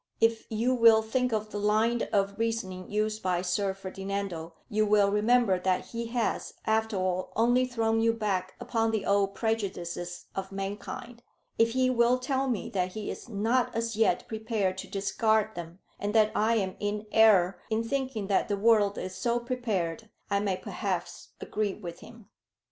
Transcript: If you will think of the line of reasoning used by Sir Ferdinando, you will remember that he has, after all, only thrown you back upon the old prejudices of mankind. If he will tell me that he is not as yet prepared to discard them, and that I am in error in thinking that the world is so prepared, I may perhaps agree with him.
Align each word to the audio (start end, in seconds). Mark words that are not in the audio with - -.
If 0.19 0.47
you 0.49 0.73
will 0.73 1.03
think 1.03 1.31
of 1.31 1.51
the 1.51 1.59
line 1.59 2.07
of 2.11 2.39
reasoning 2.39 2.89
used 2.89 3.21
by 3.21 3.43
Sir 3.43 3.75
Ferdinando, 3.75 4.55
you 4.67 4.83
will 4.83 5.11
remember 5.11 5.59
that 5.59 5.89
he 5.89 6.07
has, 6.07 6.55
after 6.65 6.97
all, 6.97 7.31
only 7.35 7.67
thrown 7.67 7.99
you 8.01 8.11
back 8.11 8.55
upon 8.59 8.89
the 8.89 9.05
old 9.05 9.35
prejudices 9.35 10.25
of 10.35 10.51
mankind. 10.51 11.21
If 11.59 11.73
he 11.73 11.91
will 11.91 12.17
tell 12.17 12.47
me 12.49 12.67
that 12.71 12.93
he 12.93 13.11
is 13.11 13.29
not 13.29 13.75
as 13.75 13.95
yet 13.95 14.27
prepared 14.27 14.79
to 14.79 14.87
discard 14.87 15.53
them, 15.53 15.77
and 15.99 16.15
that 16.15 16.31
I 16.33 16.55
am 16.55 16.77
in 16.79 17.05
error 17.11 17.61
in 17.69 17.83
thinking 17.83 18.25
that 18.25 18.47
the 18.47 18.57
world 18.57 18.97
is 18.97 19.13
so 19.13 19.39
prepared, 19.39 20.09
I 20.31 20.39
may 20.39 20.57
perhaps 20.57 21.27
agree 21.39 21.75
with 21.75 21.99
him. 21.99 22.27